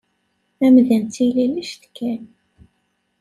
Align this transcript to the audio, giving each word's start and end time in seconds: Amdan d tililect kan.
Amdan 0.65 1.03
d 1.05 1.09
tililect 1.13 1.83
kan. 1.97 2.23